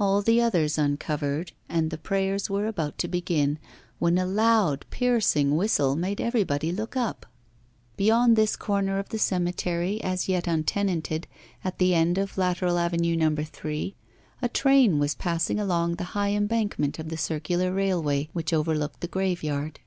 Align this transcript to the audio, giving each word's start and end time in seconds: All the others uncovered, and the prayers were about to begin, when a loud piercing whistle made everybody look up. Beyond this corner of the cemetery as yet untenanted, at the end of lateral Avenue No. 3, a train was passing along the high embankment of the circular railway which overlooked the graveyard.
All 0.00 0.20
the 0.20 0.40
others 0.40 0.78
uncovered, 0.78 1.52
and 1.68 1.90
the 1.92 1.96
prayers 1.96 2.50
were 2.50 2.66
about 2.66 2.98
to 2.98 3.06
begin, 3.06 3.60
when 4.00 4.18
a 4.18 4.26
loud 4.26 4.84
piercing 4.90 5.54
whistle 5.54 5.94
made 5.94 6.20
everybody 6.20 6.72
look 6.72 6.96
up. 6.96 7.24
Beyond 7.96 8.34
this 8.34 8.56
corner 8.56 8.98
of 8.98 9.10
the 9.10 9.18
cemetery 9.20 10.02
as 10.02 10.28
yet 10.28 10.48
untenanted, 10.48 11.28
at 11.62 11.78
the 11.78 11.94
end 11.94 12.18
of 12.18 12.36
lateral 12.36 12.78
Avenue 12.80 13.14
No. 13.14 13.32
3, 13.40 13.94
a 14.42 14.48
train 14.48 14.98
was 14.98 15.14
passing 15.14 15.60
along 15.60 15.94
the 15.94 16.18
high 16.18 16.30
embankment 16.30 16.98
of 16.98 17.08
the 17.08 17.16
circular 17.16 17.72
railway 17.72 18.28
which 18.32 18.52
overlooked 18.52 19.00
the 19.00 19.06
graveyard. 19.06 19.78